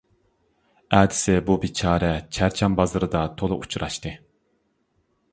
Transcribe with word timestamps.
ئەتىسى 0.99 1.33
بۇ 1.49 1.57
بىچارە 1.65 2.09
چەرچەن 2.37 2.77
بازىرىدا 2.79 3.21
تولا 3.41 3.59
ئۇچراشتى. 3.61 4.15